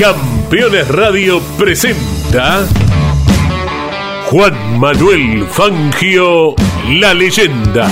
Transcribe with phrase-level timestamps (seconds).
[0.00, 2.64] Campeones Radio presenta
[4.30, 6.54] Juan Manuel Fangio,
[6.88, 7.86] la leyenda.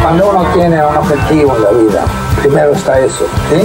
[0.00, 2.04] Cuando uno tiene un objetivo en la vida,
[2.40, 3.26] primero está eso.
[3.50, 3.60] ¿sí?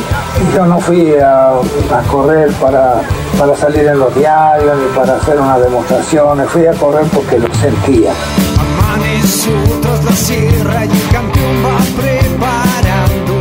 [0.54, 3.00] Yo no fui a, a correr para,
[3.40, 7.48] para salir en los diarios ni para hacer una demostración, fui a correr porque lo
[7.56, 8.12] sentía.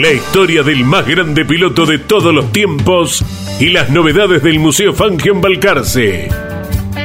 [0.00, 3.24] La historia del más grande piloto de todos los tiempos
[3.60, 6.28] y las novedades del Museo Fangio en Balcarce.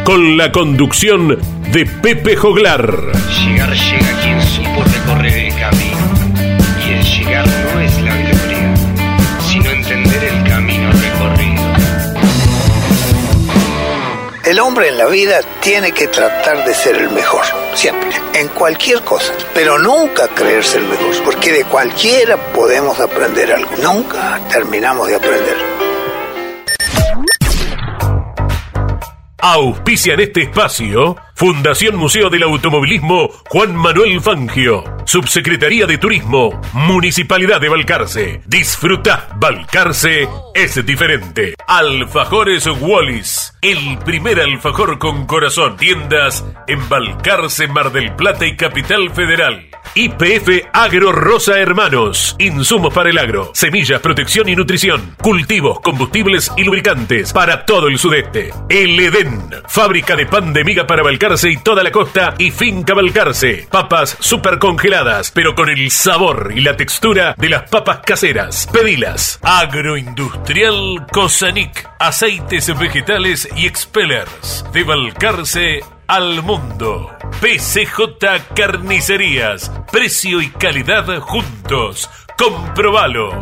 [0.04, 1.38] Con la conducción
[1.72, 3.12] de Pepe Joglar.
[3.46, 5.98] Llegar llega quien supo recorrer el camino.
[6.84, 7.59] Y llegar
[14.50, 19.04] El hombre en la vida tiene que tratar de ser el mejor, siempre, en cualquier
[19.04, 25.16] cosa, pero nunca creerse el mejor, porque de cualquiera podemos aprender algo, nunca terminamos de
[25.18, 25.56] aprender.
[29.38, 37.60] Auspicia en este espacio Fundación Museo del Automovilismo Juan Manuel Fangio, Subsecretaría de Turismo, Municipalidad
[37.60, 38.42] de Balcarce.
[38.46, 41.56] Disfruta, Balcarce es diferente.
[41.68, 45.78] Alfajores Wallis, el primer alfajor con corazón.
[45.78, 49.66] Tiendas en Balcarce, Mar del Plata y Capital Federal.
[49.96, 52.36] IPF Agro Rosa Hermanos.
[52.38, 57.98] Insumos para el agro, semillas, protección y nutrición, cultivos, combustibles y lubricantes para todo el
[57.98, 58.52] sudeste.
[58.70, 62.94] El Edén, fábrica de pan de miga para Balcarce y toda la costa y finca
[62.94, 63.68] Balcarce.
[63.72, 64.99] Papas super congeladas,
[65.34, 68.68] pero con el sabor y la textura de las papas caseras.
[68.72, 69.40] Pedilas.
[69.42, 71.90] Agroindustrial Cosanic.
[72.00, 74.66] Aceites vegetales y expellers.
[74.74, 77.16] De Balcarce al mundo.
[77.40, 79.72] PCJ Carnicerías.
[79.90, 82.10] Precio y calidad juntos.
[82.40, 83.42] Comprobalo.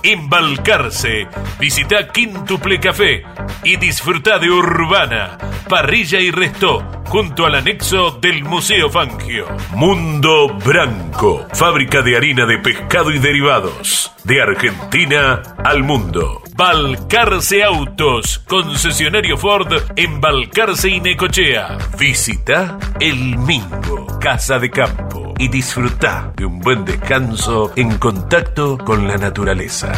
[0.00, 1.26] Embalcarse.
[1.58, 3.24] Visita Quintuple Café
[3.64, 5.36] y disfruta de Urbana,
[5.68, 9.48] Parrilla y Resto, junto al anexo del Museo Fangio.
[9.74, 14.12] Mundo Branco, fábrica de harina de pescado y derivados.
[14.22, 16.47] De Argentina al mundo.
[16.58, 21.78] Balcarce Autos, concesionario Ford en Balcarce y Necochea.
[21.96, 29.06] Visita El Mingo, Casa de Campo y disfruta de un buen descanso en contacto con
[29.06, 29.92] la naturaleza.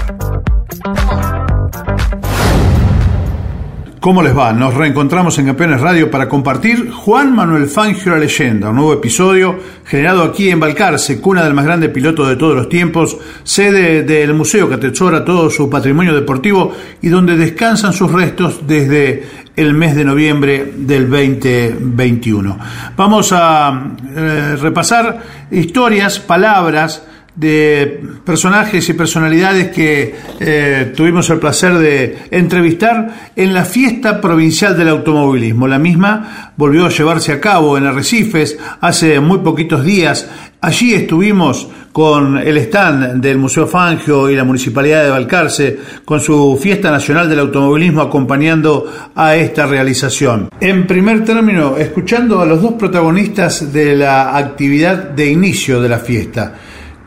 [4.01, 4.55] ¿Cómo les va?
[4.55, 9.59] Nos reencontramos en Campeones Radio para compartir Juan Manuel Fangio la leyenda, un nuevo episodio
[9.85, 14.33] generado aquí en Balcarce, cuna del más grande piloto de todos los tiempos, sede del
[14.33, 19.23] museo que atesora todo su patrimonio deportivo y donde descansan sus restos desde
[19.55, 22.59] el mes de noviembre del 2021.
[22.97, 23.85] Vamos a
[24.17, 25.19] eh, repasar
[25.51, 27.03] historias, palabras,
[27.35, 34.77] de personajes y personalidades que eh, tuvimos el placer de entrevistar en la fiesta provincial
[34.77, 35.69] del automovilismo.
[35.69, 40.29] La misma volvió a llevarse a cabo en Arrecifes hace muy poquitos días.
[40.61, 46.59] Allí estuvimos con el stand del Museo Fangio y la Municipalidad de Balcarce con su
[46.61, 50.51] fiesta nacional del automovilismo acompañando a esta realización.
[50.61, 55.99] En primer término, escuchando a los dos protagonistas de la actividad de inicio de la
[55.99, 56.55] fiesta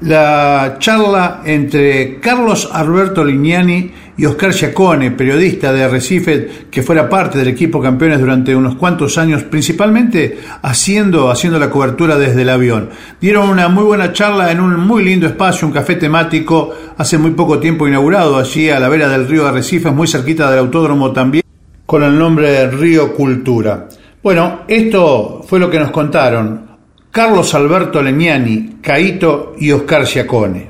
[0.04, 7.38] la charla entre Carlos Alberto Lignani y Oscar Giacone, periodista de Recife, que fuera parte
[7.38, 12.90] del equipo campeones durante unos cuantos años, principalmente haciendo, haciendo la cobertura desde el avión.
[13.20, 17.32] Dieron una muy buena charla en un muy lindo espacio, un café temático, hace muy
[17.32, 21.44] poco tiempo inaugurado allí a la vera del río Arrecife, muy cerquita del autódromo también,
[21.86, 23.88] con el nombre de Río Cultura.
[24.22, 26.73] Bueno, esto fue lo que nos contaron
[27.14, 30.68] Carlos Alberto Legnani, Caito y Oscar Giacone.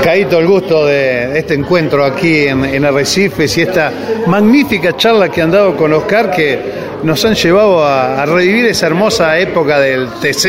[0.00, 3.90] Caíto, el gusto de este encuentro aquí en, en Arrecifes y esta
[4.28, 6.56] magnífica charla que han dado con Oscar que
[7.02, 10.44] nos han llevado a, a, revivir esa hermosa época del TC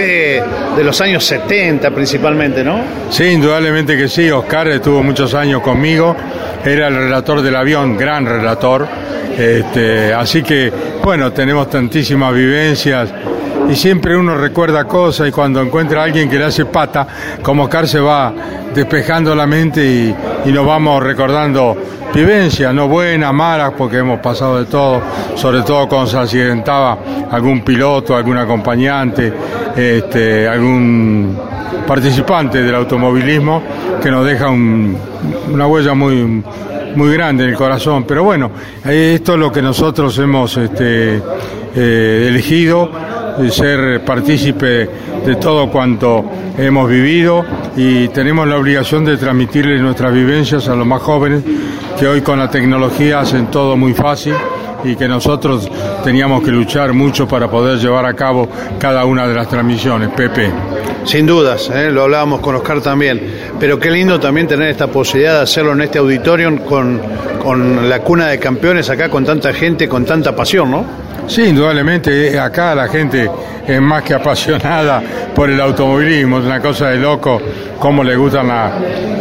[0.78, 2.84] de los años 70 principalmente, ¿no?
[3.10, 4.30] Sí, indudablemente que sí.
[4.30, 6.16] Oscar estuvo muchos años conmigo,
[6.64, 8.88] era el relator del avión, gran relator.
[9.36, 10.72] Este, así que,
[11.04, 13.10] bueno, tenemos tantísimas vivencias
[13.70, 17.08] y siempre uno recuerda cosas y cuando encuentra a alguien que le hace pata,
[17.42, 18.34] como Oscar se va
[18.74, 21.78] despejando la mente y, nos vamos recordando
[22.14, 25.02] vivencias, no buenas, malas, porque hemos pasado de todo,
[25.36, 26.98] sobre todo cuando se accidentaba
[27.30, 29.32] algún piloto, algún acompañante,
[29.76, 31.38] este, algún
[31.86, 33.62] participante del automovilismo
[34.02, 34.98] que nos deja un,
[35.52, 36.44] una huella muy
[36.96, 38.04] muy grande en el corazón.
[38.04, 38.52] Pero bueno,
[38.84, 41.22] esto es lo que nosotros hemos este,
[41.76, 42.90] eh, elegido,
[43.50, 44.90] ser partícipe
[45.26, 46.26] de todo cuanto
[46.58, 47.46] hemos vivido
[47.78, 51.44] y tenemos la obligación de transmitirles nuestras vivencias a los más jóvenes
[51.98, 54.34] que hoy con la tecnología hacen todo muy fácil
[54.84, 55.70] y que nosotros
[56.04, 58.48] teníamos que luchar mucho para poder llevar a cabo
[58.80, 60.10] cada una de las transmisiones.
[60.10, 60.52] Pepe.
[61.06, 61.90] Sin dudas, ¿eh?
[61.90, 63.22] lo hablábamos con Oscar también,
[63.60, 67.02] pero qué lindo también tener esta posibilidad de hacerlo en este auditorio con,
[67.42, 71.09] con la cuna de campeones acá, con tanta gente, con tanta pasión, ¿no?
[71.30, 73.30] Sí, indudablemente, acá la gente
[73.68, 75.00] es más que apasionada
[75.36, 77.40] por el automovilismo, es una cosa de loco
[77.78, 78.72] cómo le gustan la,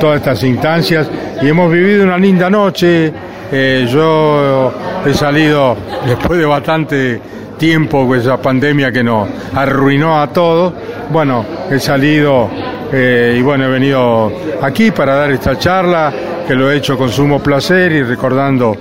[0.01, 1.07] todas estas instancias.
[1.43, 3.13] Y hemos vivido una linda noche,
[3.53, 4.73] eh, yo
[5.05, 5.77] he salido
[6.07, 7.21] después de bastante
[7.59, 10.73] tiempo, pues esa pandemia que nos arruinó a todos,
[11.11, 12.49] bueno, he salido
[12.91, 14.33] eh, y bueno, he venido
[14.63, 16.11] aquí para dar esta charla,
[16.49, 18.75] que lo he hecho con sumo placer y recordando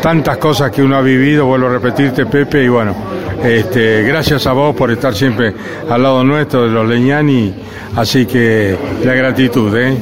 [0.00, 2.94] tantas cosas que uno ha vivido, vuelvo a repetirte Pepe, y bueno,
[3.42, 5.52] este, gracias a vos por estar siempre
[5.90, 7.52] al lado nuestro de los Leñani,
[7.96, 9.92] así que la gratitud, ¿eh?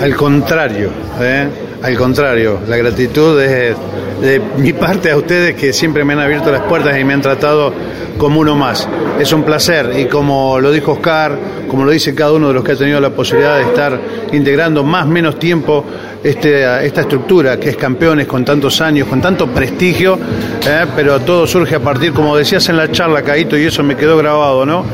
[0.00, 0.90] Al contrario,
[1.20, 1.46] ¿eh?
[1.82, 3.76] Al contrario, la gratitud es
[4.20, 7.20] de mi parte a ustedes que siempre me han abierto las puertas y me han
[7.20, 7.72] tratado
[8.16, 8.88] como uno más.
[9.18, 11.36] Es un placer y como lo dijo Oscar,
[11.68, 13.98] como lo dice cada uno de los que ha tenido la posibilidad de estar
[14.32, 15.84] integrando más menos tiempo
[16.22, 20.18] este, esta estructura que es campeones con tantos años, con tanto prestigio,
[20.66, 23.96] eh, pero todo surge a partir, como decías en la charla, Caíto, y eso me
[23.96, 24.84] quedó grabado, ¿no?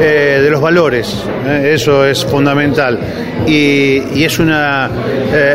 [0.00, 2.98] Eh, de los valores, eh, eso es fundamental.
[3.46, 4.90] Y, y es una,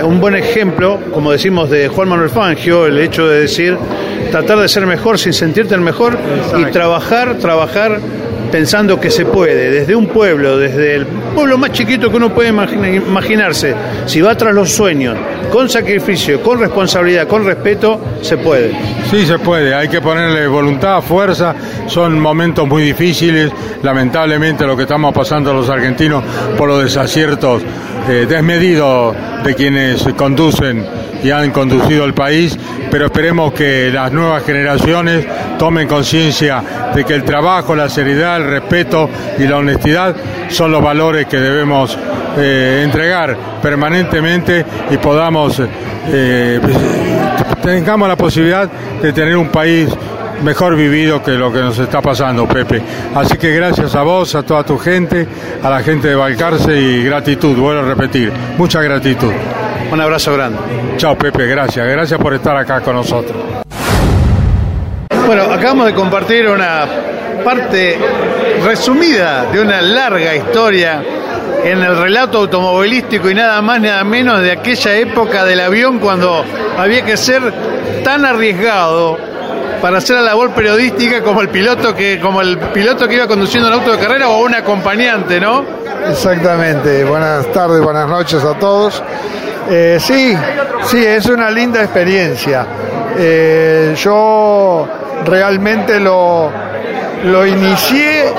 [0.03, 0.64] un buen ejemplo,
[1.11, 3.77] como decimos, de Juan Manuel Fangio, el hecho de decir,
[4.31, 6.17] tratar de ser mejor sin sentirte el mejor
[6.57, 7.99] y trabajar, trabajar
[8.51, 12.49] pensando que se puede, desde un pueblo, desde el pueblo más chiquito que uno puede
[12.49, 15.17] imaginarse, si va tras los sueños,
[15.51, 18.71] con sacrificio, con responsabilidad, con respeto, se puede.
[19.11, 21.53] Sí, se puede, hay que ponerle voluntad, fuerza,
[21.87, 23.51] son momentos muy difíciles,
[23.83, 26.23] lamentablemente lo que estamos pasando los argentinos
[26.57, 27.61] por los desaciertos
[28.07, 30.85] eh, desmedidos de quienes conducen
[31.23, 32.57] y han conducido el país,
[32.91, 35.25] pero esperemos que las nuevas generaciones
[35.57, 39.09] tomen conciencia de que el trabajo, la seriedad, el respeto
[39.39, 40.15] y la honestidad
[40.49, 41.97] son los valores que debemos
[42.37, 45.61] eh, entregar permanentemente y podamos,
[46.07, 46.59] eh,
[47.61, 48.69] tengamos la posibilidad
[49.01, 49.89] de tener un país
[50.43, 52.81] mejor vivido que lo que nos está pasando, Pepe.
[53.15, 55.27] Así que gracias a vos, a toda tu gente,
[55.63, 59.31] a la gente de Balcarce y gratitud, vuelvo a repetir, mucha gratitud.
[59.91, 60.57] Un abrazo grande.
[60.97, 61.87] Chao, Pepe, gracias.
[61.87, 63.37] Gracias por estar acá con nosotros.
[65.25, 66.85] Bueno, acabamos de compartir una
[67.43, 67.97] parte
[68.63, 71.03] resumida de una larga historia
[71.63, 76.43] en el relato automovilístico y nada más nada menos de aquella época del avión cuando
[76.77, 77.41] había que ser
[78.03, 79.17] tan arriesgado
[79.81, 83.67] para hacer la labor periodística como el piloto que como el piloto que iba conduciendo
[83.67, 85.63] el auto de carrera o un acompañante, ¿no?
[86.09, 87.03] Exactamente.
[87.03, 89.01] Buenas tardes, buenas noches a todos.
[89.69, 90.35] Eh, sí,
[90.83, 92.65] sí, es una linda experiencia.
[93.17, 94.87] Eh, yo
[95.25, 96.51] realmente lo,
[97.23, 98.33] lo inicié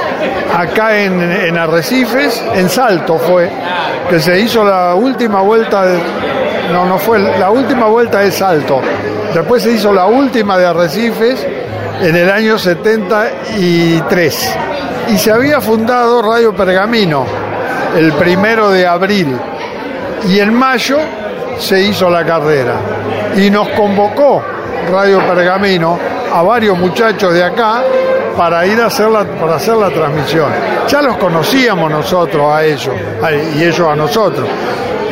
[0.54, 3.50] acá en, en, Arrecifes, en Salto fue,
[4.08, 5.98] que se hizo la última vuelta, de,
[6.72, 8.80] no, no fue, la última vuelta de Salto.
[9.34, 11.46] Después se hizo la última de Arrecifes
[12.00, 14.56] en el año 73.
[15.08, 17.26] Y se había fundado Radio Pergamino
[17.96, 19.36] el primero de abril.
[20.28, 20.98] Y en mayo
[21.58, 22.74] se hizo la carrera.
[23.36, 24.42] Y nos convocó
[24.90, 25.98] Radio Pergamino
[26.32, 27.82] a varios muchachos de acá
[28.36, 30.50] para ir a hacer la, para hacer la transmisión.
[30.88, 32.94] Ya los conocíamos nosotros a ellos
[33.56, 34.46] y ellos a nosotros.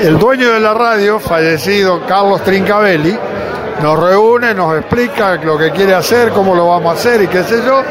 [0.01, 3.17] El dueño de la radio, fallecido Carlos Trincavelli,
[3.83, 7.43] nos reúne, nos explica lo que quiere hacer, cómo lo vamos a hacer y qué
[7.45, 7.83] sé yo,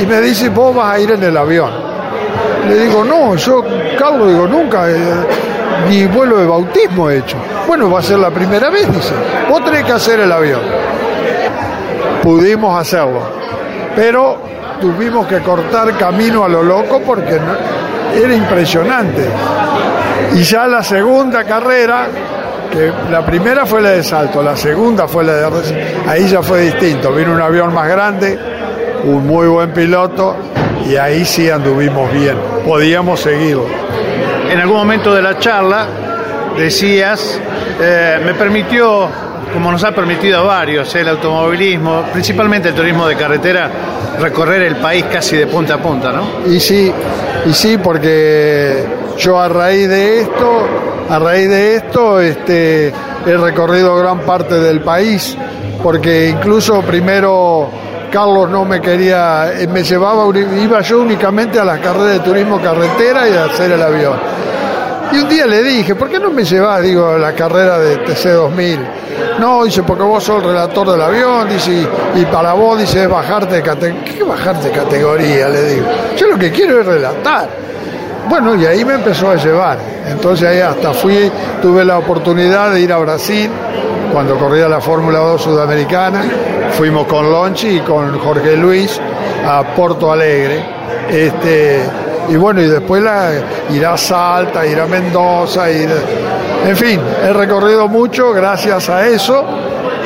[0.00, 1.70] y me dice, vos vas a ir en el avión.
[2.68, 3.64] Le digo, no, yo,
[3.98, 4.86] Carlos, digo, nunca.
[5.88, 7.36] ni vuelo de bautismo he hecho.
[7.66, 9.14] Bueno, va a ser la primera vez, dice.
[9.48, 10.60] Vos tenés que hacer el avión.
[12.22, 13.20] Pudimos hacerlo,
[13.94, 14.45] pero
[14.80, 17.38] tuvimos que cortar camino a lo loco porque
[18.14, 19.28] era impresionante.
[20.34, 22.08] Y ya la segunda carrera,
[22.70, 26.62] que la primera fue la de salto, la segunda fue la de ahí ya fue
[26.62, 27.12] distinto.
[27.12, 28.38] Vino un avión más grande,
[29.04, 30.36] un muy buen piloto
[30.88, 32.36] y ahí sí anduvimos bien.
[32.64, 33.66] Podíamos seguirlo.
[34.50, 35.86] En algún momento de la charla
[36.56, 37.40] decías,
[37.80, 39.08] eh, me permitió,
[39.52, 43.70] como nos ha permitido a varios, el automovilismo, principalmente el turismo de carretera,
[44.18, 46.50] recorrer el país casi de punta a punta, ¿no?
[46.50, 46.92] Y sí,
[47.44, 48.84] y sí, porque
[49.18, 50.66] yo a raíz de esto,
[51.08, 52.88] a raíz de esto, este,
[53.26, 55.36] he recorrido gran parte del país,
[55.82, 57.70] porque incluso primero
[58.10, 62.60] Carlos no me quería, eh, me llevaba, iba yo únicamente a las carreras de turismo
[62.60, 64.16] carretera y a hacer el avión.
[65.12, 68.04] Y un día le dije, ¿por qué no me llevas, digo, a la carrera de
[68.04, 68.78] TC2000?
[69.38, 73.08] No, dice, porque vos sos el relator del avión, dice, y, para vos, dice, es
[73.08, 74.04] bajarte de categoría.
[74.04, 75.48] ¿Qué bajarte de categoría?
[75.48, 75.86] Le digo.
[76.16, 77.48] Yo lo que quiero es relatar.
[78.28, 79.78] Bueno, y ahí me empezó a llevar.
[80.06, 81.30] Entonces ahí hasta fui,
[81.62, 83.50] tuve la oportunidad de ir a Brasil,
[84.12, 86.24] cuando corría la Fórmula 2 sudamericana.
[86.72, 89.00] Fuimos con Lonchi y con Jorge Luis
[89.46, 90.64] a Porto Alegre.
[91.08, 91.82] Este,
[92.28, 93.30] y bueno, y después la,
[93.70, 95.90] ir a Salta, ir a Mendoza, ir,
[96.66, 99.44] en fin, he recorrido mucho gracias a eso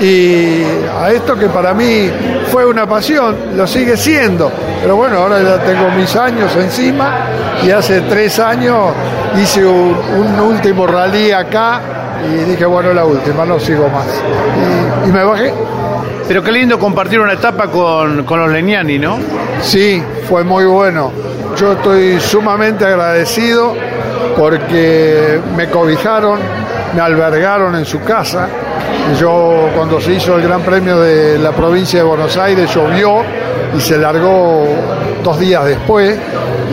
[0.00, 0.62] y
[1.00, 2.10] a esto que para mí
[2.50, 4.50] fue una pasión, lo sigue siendo,
[4.82, 7.26] pero bueno, ahora ya tengo mis años encima
[7.64, 8.92] y hace tres años
[9.40, 11.80] hice un, un último rally acá
[12.24, 14.06] y dije, bueno, la última, no sigo más.
[15.06, 15.52] Y, y me bajé.
[16.28, 19.18] Pero qué lindo compartir una etapa con, con los Leniani, ¿no?
[19.62, 21.10] Sí, fue muy bueno.
[21.60, 23.74] Yo estoy sumamente agradecido
[24.36, 26.38] porque me cobijaron,
[26.94, 28.48] me albergaron en su casa.
[29.18, 33.22] Yo cuando se hizo el Gran Premio de la provincia de Buenos Aires llovió
[33.76, 34.66] y se largó
[35.22, 36.16] dos días después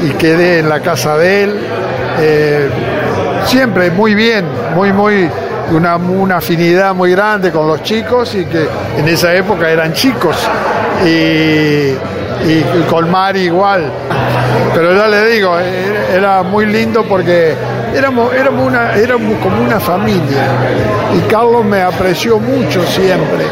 [0.05, 1.59] y quedé en la casa de él.
[2.19, 2.69] Eh,
[3.45, 5.29] siempre muy bien, muy, muy,
[5.71, 8.65] una, una afinidad muy grande con los chicos y que
[8.97, 10.35] en esa época eran chicos.
[11.05, 13.91] Y, y- con Mari igual.
[14.73, 17.53] Pero ya le digo, era- era muy lindo porque
[17.95, 20.43] éramos, éramos, una, éramos como una familia.
[21.15, 23.45] Y Carlos me apreció mucho siempre.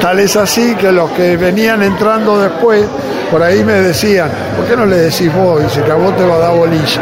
[0.00, 2.84] Tal es así que los que venían entrando después,
[3.30, 5.62] por ahí me decían, ¿por qué no le decís vos?
[5.62, 7.00] Dice que a vos te va a dar bolilla.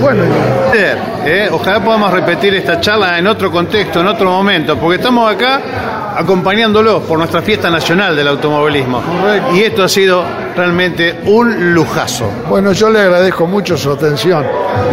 [0.00, 0.24] Bueno,
[0.74, 1.48] ¿eh?
[1.50, 7.02] Ojalá podamos repetir esta charla en otro contexto, en otro momento, porque estamos acá acompañándolos
[7.04, 9.02] por nuestra fiesta nacional del automovilismo.
[9.54, 10.24] Y esto ha sido
[10.56, 12.30] realmente un lujazo.
[12.48, 14.44] Bueno, yo le agradezco mucho su atención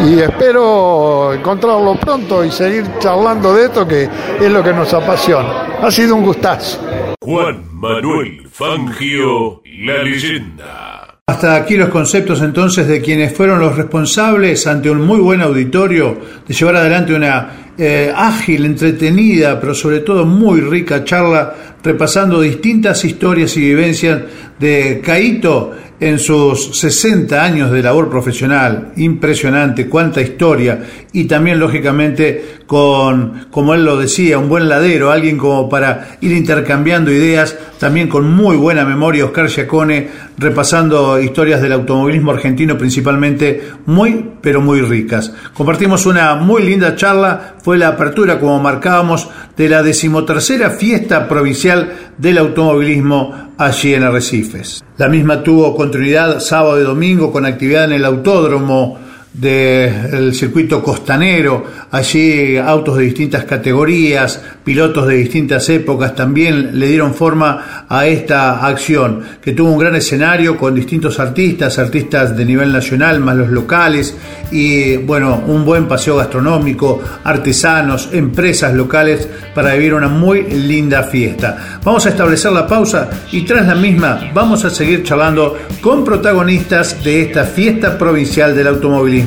[0.06, 5.80] y espero encontrarlo pronto y seguir charlando de esto que es lo que nos apasiona.
[5.82, 6.80] Ha sido un gustazo.
[7.22, 11.09] Juan Manuel Fangio, la leyenda.
[11.30, 16.18] Hasta aquí los conceptos entonces de quienes fueron los responsables ante un muy buen auditorio
[16.48, 23.04] de llevar adelante una eh, ágil, entretenida, pero sobre todo muy rica charla repasando distintas
[23.06, 24.22] historias y vivencias
[24.60, 28.94] de Caito en sus 60 años de labor profesional.
[28.96, 30.82] Impresionante, cuánta historia
[31.12, 36.32] y también lógicamente con, como él lo decía, un buen ladero, alguien como para ir
[36.32, 40.08] intercambiando ideas, también con muy buena memoria Oscar Giacone
[40.38, 45.34] repasando historias del automovilismo argentino principalmente muy pero muy ricas.
[45.54, 51.69] Compartimos una muy linda charla, fue la apertura como marcábamos de la decimotercera fiesta provincial
[52.18, 54.84] del automovilismo allí en Arrecifes.
[54.98, 58.98] La misma tuvo continuidad sábado y domingo con actividad en el autódromo
[59.34, 67.14] del circuito costanero, allí autos de distintas categorías, pilotos de distintas épocas también le dieron
[67.14, 72.74] forma a esta acción, que tuvo un gran escenario con distintos artistas, artistas de nivel
[72.74, 74.16] nacional más los locales
[74.52, 81.80] y bueno, un buen paseo gastronómico, artesanos, empresas locales para vivir una muy linda fiesta.
[81.84, 87.04] Vamos a establecer la pausa y tras la misma vamos a seguir charlando con protagonistas
[87.04, 89.19] de esta fiesta provincial del automovilismo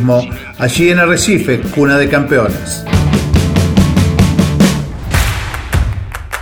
[0.58, 2.84] allí en Arrecife, cuna de campeones.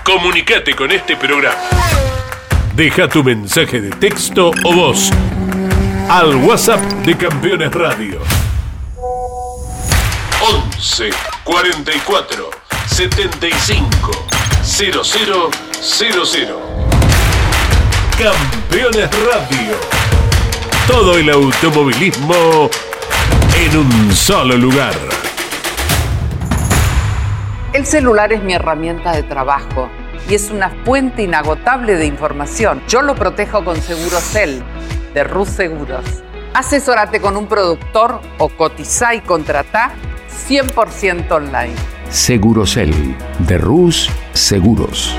[0.04, 1.56] Comunicate con este programa.
[2.74, 5.10] Deja tu mensaje de texto o voz
[6.08, 8.20] al WhatsApp de Campeones Radio.
[10.40, 11.10] 11
[11.44, 12.50] 44
[12.86, 14.10] 75
[14.62, 15.50] 0000.
[18.18, 19.76] Campeones Radio.
[20.86, 22.68] Todo el automovilismo
[23.60, 24.94] en un solo lugar.
[27.74, 29.90] El celular es mi herramienta de trabajo
[30.28, 32.82] y es una fuente inagotable de información.
[32.88, 34.62] Yo lo protejo con Segurocel
[35.12, 36.04] de Rus Seguros.
[36.54, 39.92] Asesórate con un productor o cotiza y contrata
[40.48, 41.74] 100% online.
[42.08, 42.94] Segurocel
[43.40, 45.14] de Rus Seguros.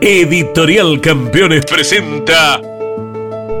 [0.00, 2.60] Editorial Campeones presenta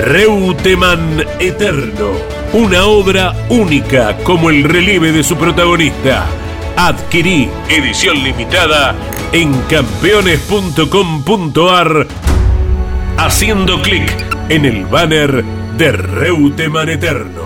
[0.00, 2.10] Reutemann Eterno,
[2.54, 6.24] una obra única como el relieve de su protagonista.
[6.74, 8.94] Adquirí edición limitada
[9.32, 12.06] en campeones.com.ar
[13.18, 14.10] haciendo clic
[14.48, 15.44] en el banner
[15.76, 17.42] de Reutemann Eterno.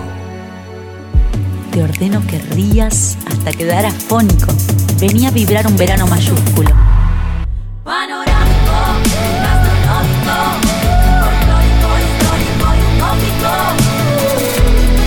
[1.73, 4.47] Te ordeno que rías hasta quedar afónico.
[4.97, 6.69] Venía a vibrar un verano mayúsculo.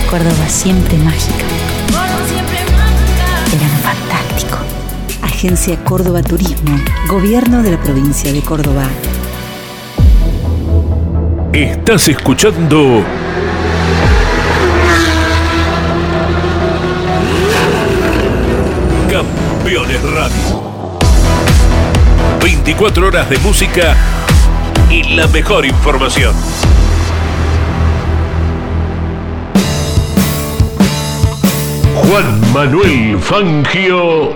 [0.09, 1.45] Córdoba siempre mágica.
[3.51, 4.57] Verano fantástico.
[5.21, 6.79] Agencia Córdoba Turismo.
[7.07, 8.87] Gobierno de la provincia de Córdoba.
[11.53, 13.03] Estás escuchando
[19.11, 20.99] Campeones Radio.
[22.41, 23.95] 24 horas de música
[24.89, 26.33] y la mejor información.
[32.09, 34.33] Juan Manuel Fangio.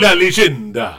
[0.00, 0.98] La leyenda.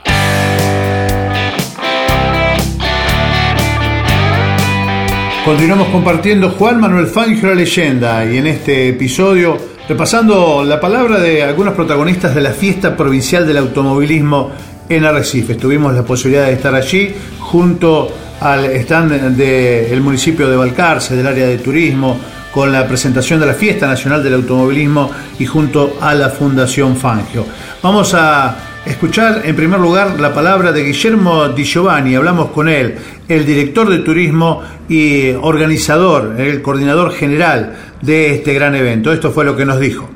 [5.43, 9.57] Continuamos compartiendo Juan Manuel Fangio la leyenda y en este episodio
[9.89, 14.51] repasando la palabra de algunos protagonistas de la fiesta provincial del automovilismo
[14.87, 15.55] en Arrecife.
[15.55, 18.07] Tuvimos la posibilidad de estar allí junto
[18.39, 22.19] al stand del municipio de Balcarce, del área de turismo,
[22.53, 27.45] con la presentación de la Fiesta Nacional del Automovilismo y junto a la Fundación Fangio.
[27.81, 32.95] Vamos a escuchar en primer lugar la palabra de Guillermo Di Giovanni, hablamos con él,
[33.27, 39.11] el director de turismo y organizador, el coordinador general de este gran evento.
[39.11, 40.12] Esto fue lo que nos dijo.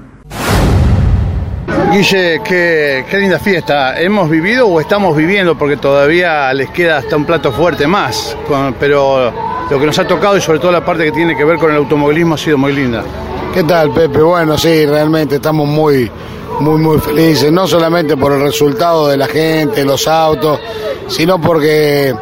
[1.97, 3.99] Guille, qué, linda fiesta.
[3.99, 5.57] ¿Hemos vivido o estamos viviendo?
[5.57, 8.37] Porque todavía les queda hasta un plato fuerte más.
[8.79, 9.33] Pero
[9.67, 11.71] lo que nos ha tocado y sobre todo la parte que tiene que ver con
[11.71, 13.03] el automovilismo ha sido muy linda.
[13.51, 14.21] ¿Qué tal, Pepe?
[14.21, 16.11] Bueno, sí, realmente estamos muy,
[16.59, 17.51] muy, muy felices.
[17.51, 20.59] No solamente por el resultado de la gente, los autos,
[21.07, 22.13] sino porque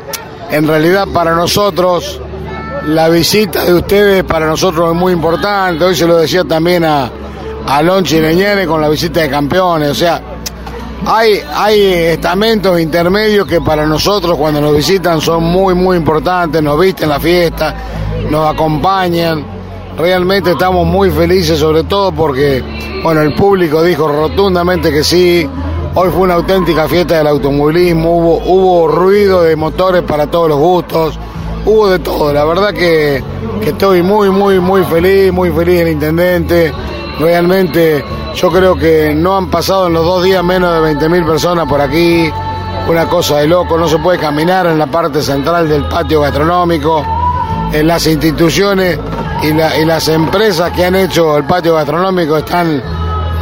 [0.52, 2.22] en realidad para nosotros
[2.86, 5.84] la visita de ustedes para nosotros es muy importante.
[5.84, 7.12] Hoy se lo decía también a
[7.68, 9.92] a Lonchi Leñere con la visita de campeones.
[9.92, 10.22] O sea,
[11.06, 16.80] hay, hay estamentos intermedios que para nosotros cuando nos visitan son muy, muy importantes, nos
[16.80, 17.76] visten la fiesta,
[18.30, 19.46] nos acompañan.
[19.98, 22.64] Realmente estamos muy felices, sobre todo porque,
[23.04, 25.48] bueno, el público dijo rotundamente que sí.
[25.98, 30.58] Hoy fue una auténtica fiesta del automovilismo, hubo, hubo ruido de motores para todos los
[30.58, 31.18] gustos,
[31.66, 32.34] hubo de todo.
[32.34, 33.24] La verdad que,
[33.62, 36.74] que estoy muy, muy, muy feliz, muy feliz el intendente,
[37.20, 38.04] Realmente
[38.36, 41.80] yo creo que no han pasado en los dos días menos de 20.000 personas por
[41.80, 42.30] aquí.
[42.88, 47.06] Una cosa de loco, no se puede caminar en la parte central del patio gastronómico.
[47.72, 49.00] En las instituciones
[49.44, 52.82] y, la, y las empresas que han hecho el patio gastronómico están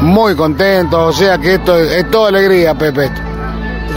[0.01, 0.99] muy contentos.
[0.99, 3.32] O sea que esto es, es toda alegría, Pepe.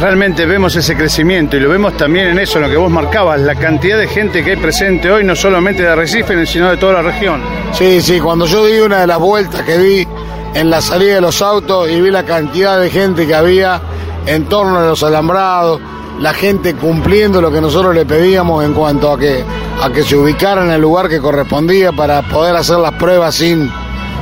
[0.01, 3.41] Realmente vemos ese crecimiento y lo vemos también en eso, en lo que vos marcabas,
[3.41, 6.95] la cantidad de gente que hay presente hoy, no solamente de Arrecife, sino de toda
[6.95, 7.41] la región.
[7.73, 10.07] Sí, sí, cuando yo di una de las vueltas que di
[10.55, 13.81] en la salida de los autos y vi la cantidad de gente que había
[14.27, 15.81] en torno a los alambrados,
[16.21, 19.45] la gente cumpliendo lo que nosotros le pedíamos en cuanto a que,
[19.83, 23.71] a que se ubicara en el lugar que correspondía para poder hacer las pruebas sin,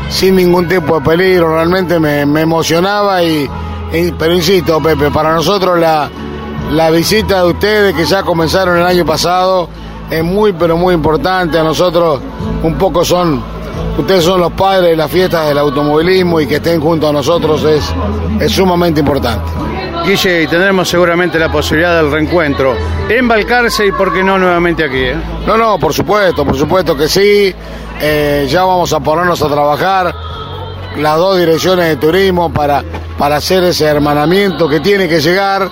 [0.09, 3.49] sin ningún tipo de peligro, realmente me, me emocionaba y,
[4.19, 6.11] pero insisto, Pepe, para nosotros la,
[6.71, 9.69] la visita de ustedes que ya comenzaron el año pasado
[10.11, 11.59] es muy pero muy importante.
[11.59, 12.21] A nosotros
[12.63, 13.43] un poco son,
[13.97, 17.63] ustedes son los padres de las fiestas del automovilismo y que estén junto a nosotros
[17.65, 17.85] es,
[18.41, 19.51] es sumamente importante.
[20.05, 22.77] Guille, y tendremos seguramente la posibilidad del reencuentro
[23.09, 24.99] en Balcarce y por qué no nuevamente aquí.
[24.99, 25.17] ¿eh?
[25.47, 27.55] No, no, por supuesto, por supuesto que sí.
[28.01, 30.15] Eh, ya vamos a ponernos a trabajar
[30.97, 32.83] las dos direcciones de turismo para,
[33.19, 35.71] para hacer ese hermanamiento que tiene que llegar.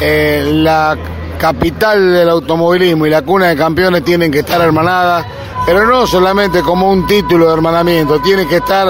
[0.00, 0.96] Eh, la
[1.38, 5.24] capital del automovilismo y la cuna de campeones tienen que estar hermanadas,
[5.66, 8.88] pero no solamente como un título de hermanamiento, tienen que estar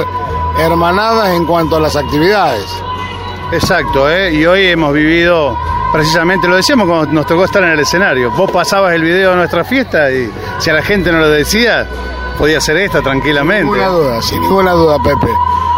[0.59, 2.65] hermanadas en cuanto a las actividades.
[3.53, 4.33] Exacto, ¿eh?
[4.35, 5.57] y hoy hemos vivido
[5.93, 9.37] precisamente, lo decíamos cuando nos tocó estar en el escenario, vos pasabas el video de
[9.37, 11.87] nuestra fiesta y si a la gente no lo decía,
[12.39, 13.63] podía ser esta tranquilamente.
[13.63, 15.29] Sin ninguna duda, sin ninguna duda, Pepe.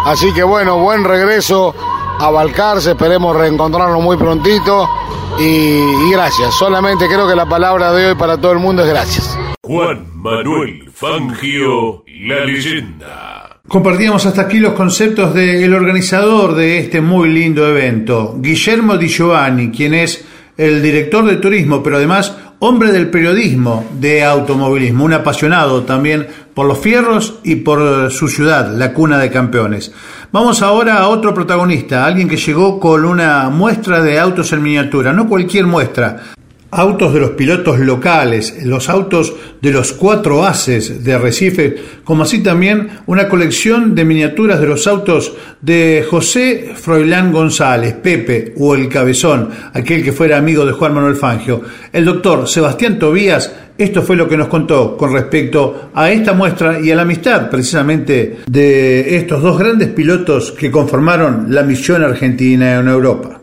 [0.07, 1.75] Así que bueno, buen regreso
[2.21, 4.89] a Balcarce, esperemos reencontrarnos muy prontito
[5.37, 6.55] y, y gracias.
[6.55, 9.37] Solamente creo que la palabra de hoy para todo el mundo es gracias.
[9.63, 13.59] Juan Manuel Fangio, la leyenda.
[13.67, 19.73] Compartíamos hasta aquí los conceptos del organizador de este muy lindo evento, Guillermo Di Giovanni,
[19.73, 20.25] quien es
[20.57, 26.67] el director de turismo, pero además hombre del periodismo de automovilismo, un apasionado también por
[26.67, 29.93] los fierros y por su ciudad, la cuna de campeones.
[30.33, 35.13] Vamos ahora a otro protagonista, alguien que llegó con una muestra de autos en miniatura,
[35.13, 36.35] no cualquier muestra,
[36.77, 42.43] autos de los pilotos locales, los autos de los cuatro haces de Arrecife, como así
[42.43, 48.89] también una colección de miniaturas de los autos de José Froilán González, Pepe o el
[48.89, 51.63] Cabezón, aquel que fuera amigo de Juan Manuel Fangio.
[51.91, 56.79] El doctor Sebastián Tobías, esto fue lo que nos contó con respecto a esta muestra
[56.79, 62.79] y a la amistad precisamente de estos dos grandes pilotos que conformaron la misión argentina
[62.79, 63.41] en Europa.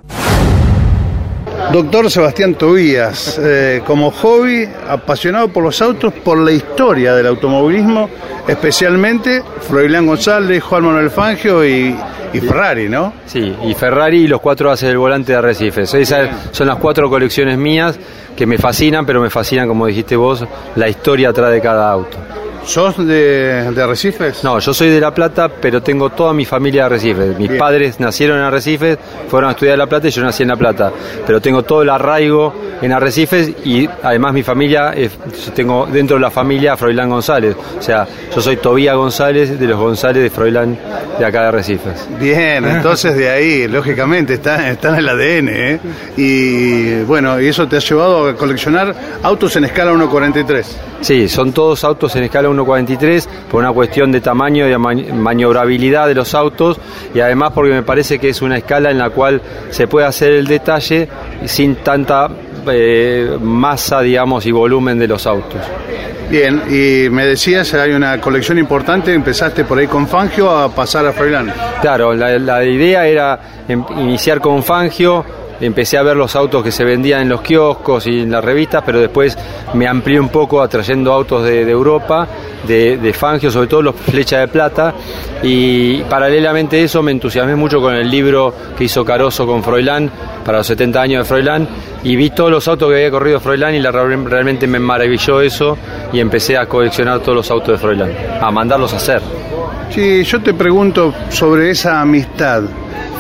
[1.72, 8.10] Doctor Sebastián Tobías, eh, como hobby, apasionado por los autos, por la historia del automovilismo,
[8.48, 11.96] especialmente Froilán González, Juan Manuel Fangio y,
[12.34, 13.14] y Ferrari, ¿no?
[13.26, 15.82] Sí, y Ferrari y los cuatro haces del volante de Arrecife.
[15.82, 17.98] Esas son las cuatro colecciones mías
[18.36, 20.46] que me fascinan, pero me fascinan, como dijiste vos,
[20.76, 22.18] la historia atrás de cada auto.
[22.66, 24.44] ¿Sos de, de Arrecifes?
[24.44, 27.38] No, yo soy de La Plata, pero tengo toda mi familia de Arrecifes.
[27.38, 27.60] Mis Bien.
[27.60, 28.98] padres nacieron en Arrecifes,
[29.28, 30.92] fueron a estudiar en La Plata y yo nací en La Plata.
[31.26, 34.94] Pero tengo todo el arraigo en Arrecifes y además mi familia,
[35.54, 37.56] tengo dentro de la familia a Froilán González.
[37.78, 40.78] O sea, yo soy Tobía González de los González de Froilán
[41.20, 42.08] de acá de Arrecifes.
[42.20, 45.80] Bien, entonces de ahí, lógicamente, está, está en el ADN, ¿eh?
[46.18, 50.66] Y bueno, y eso te ha llevado a coleccionar autos en escala 1.43.
[51.02, 52.53] Sí, son todos autos en escala 1.43
[53.50, 56.78] por una cuestión de tamaño y de ma- maniobrabilidad de los autos
[57.14, 60.32] y además porque me parece que es una escala en la cual se puede hacer
[60.34, 61.08] el detalle
[61.46, 62.30] sin tanta
[62.68, 65.60] eh, masa, digamos, y volumen de los autos.
[66.30, 71.06] Bien, y me decías, hay una colección importante, empezaste por ahí con Fangio a pasar
[71.06, 71.54] a Froilán.
[71.82, 75.24] Claro, la, la idea era em- iniciar con Fangio,
[75.66, 78.84] empecé a ver los autos que se vendían en los kioscos y en las revistas,
[78.86, 79.38] pero después
[79.74, 82.28] me amplié un poco atrayendo autos de, Europa,
[82.68, 84.94] de, Fangio, sobre todo los Flecha de Plata,
[85.42, 90.12] y paralelamente a eso me entusiasmé mucho con el libro que hizo Caroso con Froilán,
[90.44, 91.68] para los 70 años de Froilán,
[92.04, 95.78] y vi todos los autos que había corrido Froilán y realmente me maravilló eso
[96.12, 99.22] y empecé a coleccionar todos los autos de Froilán, a mandarlos a hacer.
[99.90, 102.64] Sí, yo te pregunto sobre esa amistad,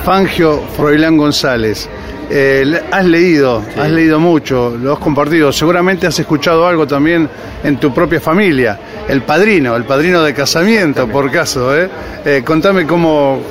[0.04, 1.90] Fangio Froilán González.
[2.30, 7.30] Eh, has leído, has leído mucho, lo has compartido, seguramente has escuchado algo también
[7.64, 8.80] en tu propia familia.
[9.08, 11.78] El padrino, el padrino de casamiento, por caso.
[11.78, 11.90] ¿eh?
[12.26, 13.42] Eh, contame cómo,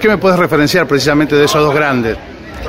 [0.00, 2.16] qué me puedes referenciar precisamente de esos dos grandes.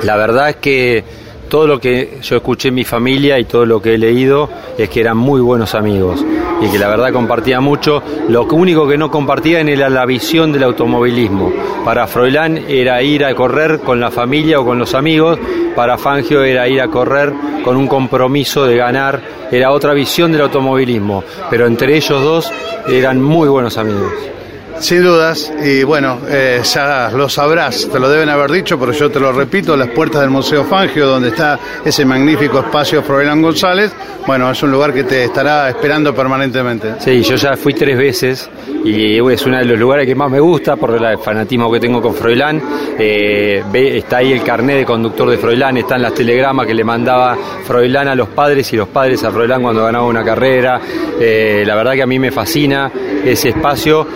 [0.02, 1.04] La verdad es que
[1.50, 4.88] todo lo que yo escuché en mi familia y todo lo que he leído es
[4.88, 6.24] que eran muy buenos amigos
[6.62, 8.02] y que la verdad compartía mucho.
[8.28, 11.52] Lo único que no compartían era la visión del automovilismo.
[11.84, 15.38] Para Froilán era ir a correr con la familia o con los amigos,
[15.74, 17.32] para Fangio era ir a correr
[17.64, 22.52] con un compromiso de ganar, era otra visión del automovilismo, pero entre ellos dos
[22.88, 24.12] eran muy buenos amigos.
[24.80, 29.10] Sin dudas, y bueno, eh, ya lo sabrás, te lo deben haber dicho, pero yo
[29.10, 33.92] te lo repito, las puertas del Museo Fangio, donde está ese magnífico espacio Froilán González,
[34.26, 36.94] bueno, es un lugar que te estará esperando permanentemente.
[36.98, 38.50] Sí, yo ya fui tres veces
[38.82, 42.00] y es uno de los lugares que más me gusta por el fanatismo que tengo
[42.00, 42.62] con Froilán.
[42.98, 47.36] Eh, está ahí el carnet de conductor de Froilán, están las telegramas que le mandaba
[47.64, 50.80] Froilán a los padres y los padres a Froilán cuando ganaba una carrera.
[51.20, 52.90] Eh, la verdad que a mí me fascina
[53.24, 54.06] ese espacio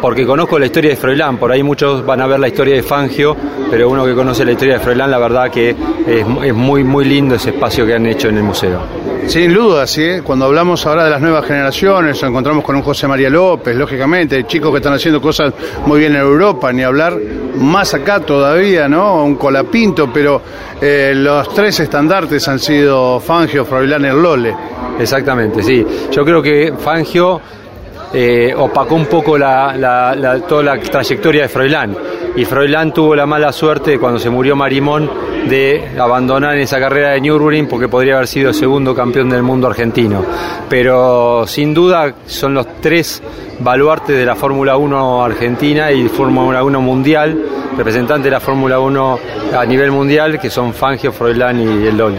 [0.00, 2.82] porque conozco la historia de Froilán, por ahí muchos van a ver la historia de
[2.82, 3.36] Fangio,
[3.70, 7.04] pero uno que conoce la historia de Froilán, la verdad que es, es muy, muy
[7.04, 8.80] lindo ese espacio que han hecho en el museo.
[9.28, 10.20] Sin duda, sí.
[10.24, 14.44] Cuando hablamos ahora de las nuevas generaciones, nos encontramos con un José María López, lógicamente,
[14.44, 15.52] chicos que están haciendo cosas
[15.84, 17.14] muy bien en Europa, ni hablar
[17.56, 19.22] más acá todavía, ¿no?
[19.24, 20.40] Un Colapinto, pero
[20.80, 24.56] eh, los tres estandartes han sido Fangio, Froilán y Lole.
[24.98, 25.84] Exactamente, sí.
[26.10, 27.38] Yo creo que Fangio
[28.12, 31.96] eh, opacó un poco la, toda la trayectoria de Froilán.
[32.36, 35.10] Y Froilán tuvo la mala suerte cuando se murió Marimón
[35.48, 40.24] de abandonar esa carrera de Nürburgring porque podría haber sido segundo campeón del mundo argentino.
[40.68, 43.22] Pero sin duda son los tres
[43.60, 47.44] baluartes de la Fórmula 1 argentina y Fórmula 1 mundial,
[47.76, 49.18] representantes de la Fórmula 1
[49.56, 52.18] a nivel mundial, que son Fangio, Froilán y el Lole.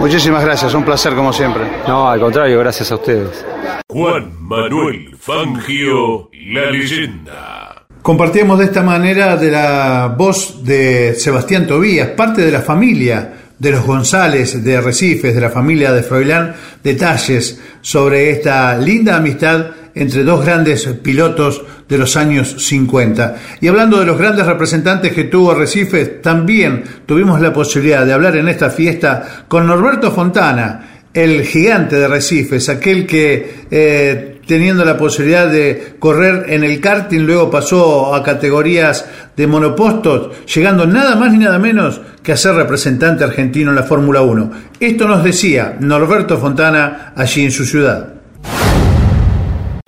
[0.00, 1.62] Muchísimas gracias, un placer como siempre.
[1.86, 3.44] No, al contrario, gracias a ustedes.
[3.86, 7.84] Juan Manuel Fangio, la leyenda.
[8.00, 13.70] Compartíamos de esta manera de la voz de Sebastián Tobías, parte de la familia de
[13.72, 20.24] los González de Arrecifes, de la familia de Froilán, detalles sobre esta linda amistad entre
[20.24, 23.36] dos grandes pilotos de los años 50.
[23.60, 28.36] Y hablando de los grandes representantes que tuvo Arrecifes, también tuvimos la posibilidad de hablar
[28.36, 34.96] en esta fiesta con Norberto Fontana, el gigante de Recifes, aquel que eh, teniendo la
[34.96, 41.32] posibilidad de correr en el karting, luego pasó a categorías de monopostos, llegando nada más
[41.32, 44.50] ni nada menos que a ser representante argentino en la Fórmula 1.
[44.78, 48.19] Esto nos decía Norberto Fontana allí en su ciudad.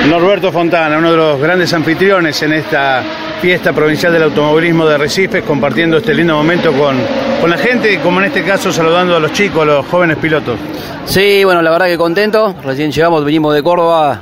[0.09, 3.03] Norberto Fontana, uno de los grandes anfitriones en esta
[3.41, 6.97] fiesta provincial del automovilismo de Recifes, compartiendo este lindo momento con,
[7.41, 10.59] con la gente, como en este caso saludando a los chicos, a los jóvenes pilotos.
[11.07, 12.55] Sí, bueno, la verdad que contento.
[12.65, 14.21] Recién llegamos, venimos de Córdoba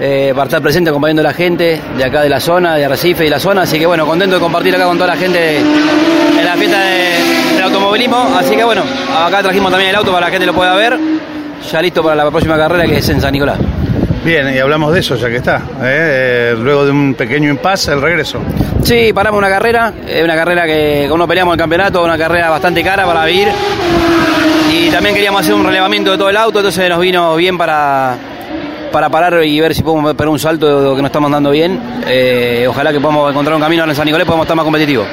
[0.00, 3.24] eh, para estar presente acompañando a la gente de acá de la zona, de Arrecife
[3.24, 3.62] y la zona.
[3.62, 7.54] Así que bueno, contento de compartir acá con toda la gente en la fiesta de-
[7.54, 8.34] del automovilismo.
[8.36, 8.82] Así que bueno,
[9.26, 10.98] acá trajimos también el auto para que la gente lo pueda ver.
[11.72, 13.58] Ya listo para la próxima carrera que es en San Nicolás.
[14.24, 15.56] Bien, y hablamos de eso ya que está.
[15.82, 16.52] ¿eh?
[16.52, 18.40] Eh, luego de un pequeño impasse, el regreso.
[18.82, 22.48] Sí, paramos una carrera, es una carrera que como no peleamos el campeonato, una carrera
[22.48, 23.48] bastante cara para vivir.
[24.72, 28.16] Y también queríamos hacer un relevamiento de todo el auto, entonces nos vino bien para,
[28.90, 31.78] para parar y ver si podemos pegar un salto que nos estamos dando bien.
[32.06, 35.06] Eh, ojalá que podamos encontrar un camino en San Nicolás, podamos estar más competitivos.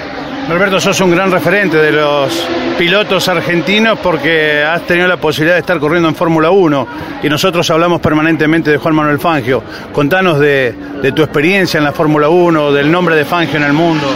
[0.50, 2.46] Norberto, sos un gran referente de los
[2.78, 6.88] pilotos argentinos porque has tenido la posibilidad de estar corriendo en Fórmula 1
[7.24, 9.64] y nosotros hablamos permanentemente de Juan Manuel Fangio.
[9.94, 10.76] Contanos de,
[11.16, 14.08] tu experiencia en la Fórmula 1, del nombre de Fangio en el mundo.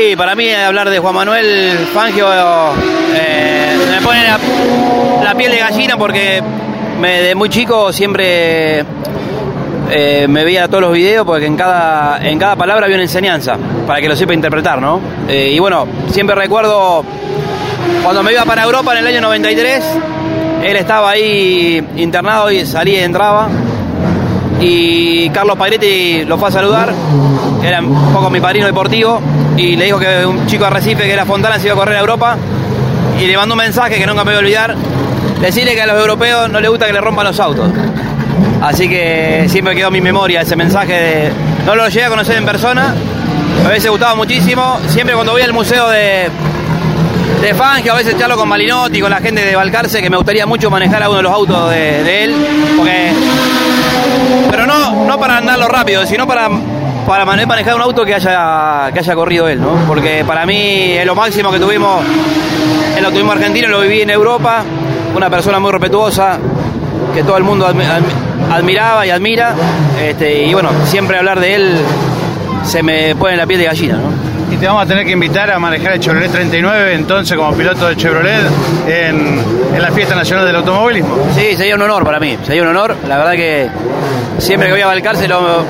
[0.00, 2.26] Y para mí hablar de Juan Manuel Fangio
[3.14, 4.38] eh, me pone la,
[5.24, 6.40] la piel de gallina porque
[7.00, 8.84] me- de muy chico siempre
[9.94, 13.58] eh, me veía todos los videos porque en cada, en cada palabra había una enseñanza
[13.86, 15.00] para que lo sepa interpretar, ¿no?
[15.28, 17.04] Eh, y bueno, siempre recuerdo
[18.02, 19.84] cuando me iba para Europa en el año 93,
[20.64, 23.48] él estaba ahí internado y salía y entraba.
[24.60, 26.92] Y Carlos Pagretti lo fue a saludar,
[27.62, 29.20] era un poco mi padrino deportivo,
[29.56, 31.96] y le dijo que un chico de Recife que era Fontana se iba a correr
[31.96, 32.36] a Europa.
[33.20, 34.76] Y le mandó un mensaje que nunca me voy a olvidar:
[35.40, 37.68] decirle que a los europeos no les gusta que le rompan los autos.
[38.62, 41.32] Así que siempre quedó en mi memoria ese mensaje de.
[41.66, 42.94] No lo llegué a conocer en persona,
[43.62, 44.78] me hubiese gustado muchísimo.
[44.86, 46.28] Siempre cuando voy al museo de,
[47.40, 47.50] de
[47.90, 51.02] a veces charlo con Malinotti, con la gente de Balcarce, que me gustaría mucho manejar
[51.02, 52.34] alguno de los autos de, él.
[54.50, 56.48] Pero no, no para andarlo rápido, sino para,
[57.06, 59.74] para mane- manejar un auto que haya, que haya corrido él, ¿no?
[59.88, 62.04] Porque para mí es lo máximo que tuvimos
[62.96, 64.62] el automovilismo argentino, lo viví en Europa,
[65.16, 66.38] una persona muy respetuosa,
[67.14, 67.66] que todo el mundo
[68.52, 69.54] admiraba y admira,
[70.00, 71.76] este, y bueno, siempre hablar de él
[72.64, 74.32] se me pone la piel de gallina, ¿no?
[74.52, 77.88] Y te vamos a tener que invitar a manejar el Chevrolet 39, entonces como piloto
[77.88, 78.42] de Chevrolet
[78.86, 79.40] en,
[79.74, 81.16] en la Fiesta Nacional del Automovilismo.
[81.34, 82.94] Sí, sería un honor para mí, sería un honor.
[83.08, 83.70] La verdad que
[84.42, 85.64] siempre que voy a Balcarce lo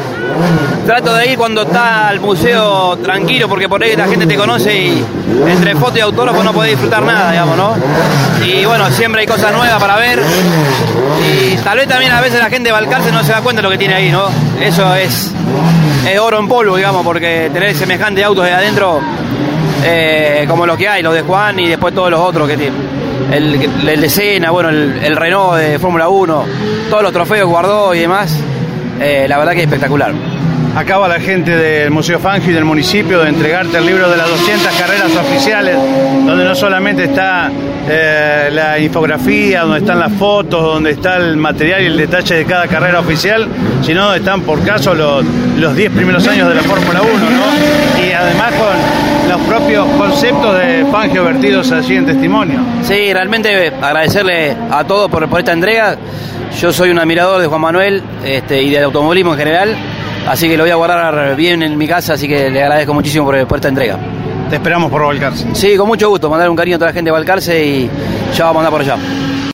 [0.87, 4.75] trato de ir cuando está al museo tranquilo, porque por ahí la gente te conoce
[4.75, 5.05] y
[5.47, 7.75] entre foto y autógrafo no podés disfrutar nada, digamos, ¿no?
[8.45, 10.21] Y bueno, siempre hay cosas nuevas para ver.
[11.23, 13.65] Y tal vez también a veces la gente de Balcarce no se da cuenta de
[13.65, 14.25] lo que tiene ahí, ¿no?
[14.61, 15.33] Eso es,
[16.21, 19.01] oro en polvo, digamos, porque tener semejante autos de adentro
[19.85, 23.03] eh, como los que hay, los de Juan y después todos los otros que tienen.
[23.31, 26.45] El, el de Sena, bueno, el, el Renault de Fórmula 1,
[26.91, 28.37] todos los trofeos guardó y demás,
[29.03, 30.12] eh, la verdad que es espectacular.
[30.77, 34.29] Acaba la gente del Museo Fangio y del municipio de entregarte el libro de las
[34.29, 37.51] 200 carreras oficiales, donde no solamente está
[37.88, 42.45] eh, la infografía, donde están las fotos, donde está el material y el detalle de
[42.45, 43.49] cada carrera oficial,
[43.83, 45.25] sino donde están por caso los,
[45.59, 48.07] los 10 primeros años de la Fórmula 1, ¿no?
[48.07, 52.61] Y además con los propios conceptos de Fangio vertidos allí en testimonio.
[52.83, 55.97] Sí, realmente agradecerle a todos por, por esta entrega.
[56.61, 59.77] Yo soy un admirador de Juan Manuel este, y del automovilismo en general,
[60.29, 63.25] así que lo voy a guardar bien en mi casa, así que le agradezco muchísimo
[63.25, 63.99] por, por esta entrega.
[64.53, 65.47] Te esperamos por Balcarce.
[65.55, 67.91] Sí, con mucho gusto, mandar un cariño a toda la gente de Balcarce y
[68.37, 68.99] ya vamos a andar por allá.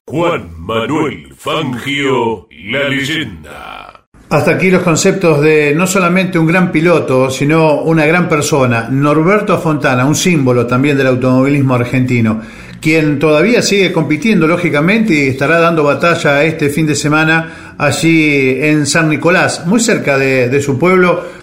[0.05, 4.07] Juan Manuel Fangio, la leyenda.
[4.29, 9.57] Hasta aquí los conceptos de no solamente un gran piloto, sino una gran persona, Norberto
[9.59, 12.41] Fontana, un símbolo también del automovilismo argentino,
[12.81, 18.85] quien todavía sigue compitiendo lógicamente y estará dando batalla este fin de semana allí en
[18.85, 21.38] San Nicolás, muy cerca de, de su pueblo,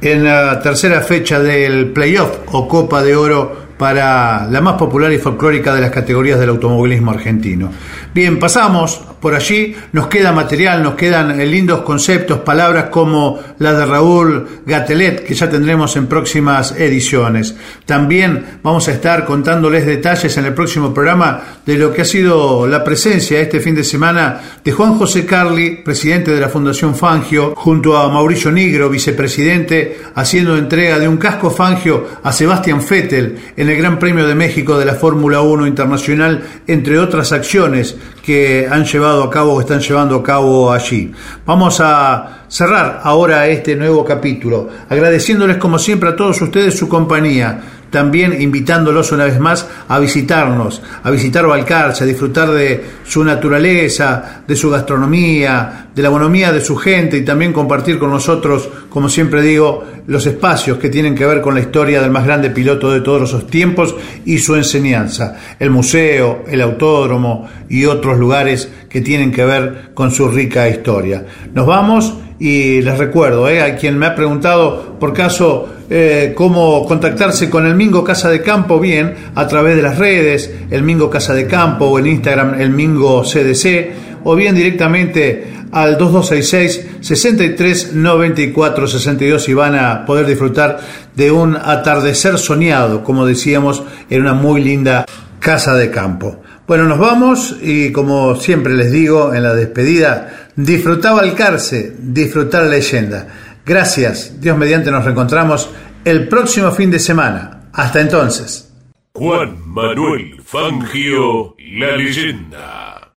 [0.00, 5.18] en la tercera fecha del playoff o Copa de Oro para la más popular y
[5.18, 7.70] folclórica de las categorías del automovilismo argentino.
[8.12, 13.86] Bien, pasamos por allí, nos queda material, nos quedan lindos conceptos, palabras como la de
[13.86, 17.54] Raúl Gatelet, que ya tendremos en próximas ediciones.
[17.84, 22.66] También vamos a estar contándoles detalles en el próximo programa de lo que ha sido
[22.66, 27.54] la presencia este fin de semana de Juan José Carli, presidente de la Fundación Fangio,
[27.56, 33.68] junto a Mauricio Nigro, vicepresidente, haciendo entrega de un casco Fangio a Sebastián Vettel en
[33.68, 38.84] el Gran Premio de México de la Fórmula 1 Internacional, entre otras acciones que han
[38.84, 41.12] llevado a cabo están llevando a cabo allí.
[41.44, 47.60] Vamos a cerrar ahora este nuevo capítulo, agradeciéndoles como siempre a todos ustedes su compañía,
[47.90, 54.42] también invitándolos una vez más a visitarnos, a visitar Balcarce, a disfrutar de su naturaleza,
[54.46, 59.08] de su gastronomía, de la bonomía de su gente y también compartir con nosotros, como
[59.08, 62.90] siempre digo, los espacios que tienen que ver con la historia del más grande piloto
[62.90, 69.00] de todos los tiempos y su enseñanza, el museo, el autódromo y otros lugares que
[69.00, 71.24] tienen que ver con su rica historia.
[71.52, 76.86] Nos vamos y les recuerdo, eh, a quien me ha preguntado por caso eh, cómo
[76.86, 81.10] contactarse con el Mingo Casa de Campo, bien, a través de las redes, el Mingo
[81.10, 87.92] Casa de Campo o en Instagram el Mingo CDC, o bien directamente al 2266 63
[87.92, 90.80] 94 62 y van a poder disfrutar
[91.14, 95.04] de un atardecer soñado, como decíamos, en una muy linda
[95.40, 96.39] casa de campo.
[96.70, 102.62] Bueno, nos vamos y como siempre les digo en la despedida, disfrutaba el cárcel, disfrutar
[102.62, 103.26] la leyenda.
[103.66, 105.68] Gracias, Dios mediante nos reencontramos
[106.04, 107.70] el próximo fin de semana.
[107.72, 108.72] Hasta entonces.
[109.14, 113.14] Juan Manuel Fangio, la leyenda.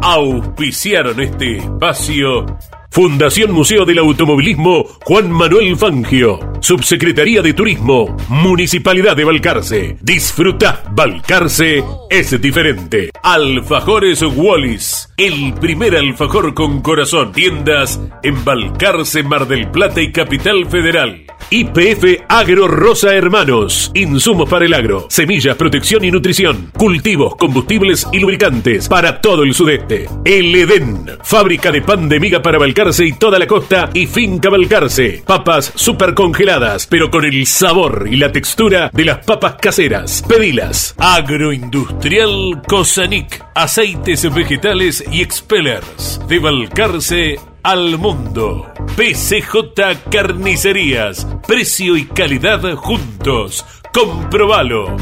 [0.00, 2.46] Auspiciaron este espacio.
[2.92, 9.96] Fundación Museo del Automovilismo Juan Manuel Fangio, Subsecretaría de Turismo, Municipalidad de Balcarce.
[10.00, 13.10] Disfruta, Balcarce es diferente.
[13.22, 17.30] Alfajores Wallis, el primer alfajor con corazón.
[17.32, 21.26] Tiendas en Balcarce, Mar del Plata y Capital Federal.
[21.52, 28.20] IPF Agro Rosa Hermanos, insumos para el agro, semillas, protección y nutrición, cultivos, combustibles y
[28.20, 30.08] lubricantes para todo el sudeste.
[30.24, 35.22] El Edén, fábrica de pan de miga para Y toda la costa y finca Balcarce.
[35.26, 40.24] Papas super congeladas, pero con el sabor y la textura de las papas caseras.
[40.26, 40.94] Pedilas.
[40.96, 46.22] Agroindustrial Cosanic, aceites vegetales y expellers.
[46.26, 48.72] De Balcarce al mundo.
[48.96, 51.26] PCJ Carnicerías.
[51.46, 53.62] Precio y calidad juntos.
[53.92, 54.96] Comprobalo.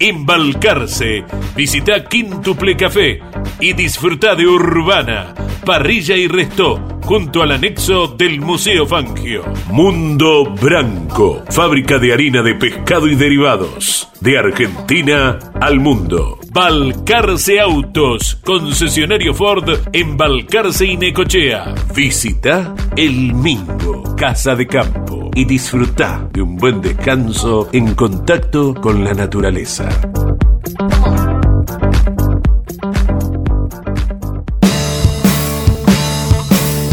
[0.00, 1.24] Embalcarse.
[1.54, 3.20] Visita Quintuple Café
[3.60, 5.34] y disfruta de Urbana,
[5.64, 9.42] Parrilla y Resto junto al anexo del Museo Fangio.
[9.70, 14.08] Mundo Branco, fábrica de harina de pescado y derivados.
[14.20, 16.39] De Argentina al mundo.
[16.52, 21.76] Balcarce Autos, concesionario Ford en Balcarce y Necochea.
[21.94, 29.04] Visita El Mingo, Casa de Campo y disfruta de un buen descanso en contacto con
[29.04, 29.88] la naturaleza.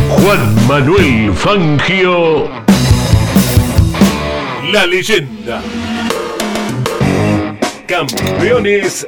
[0.08, 2.48] Juan Manuel Fangio,
[4.72, 5.64] la leyenda.
[7.88, 9.08] Campeones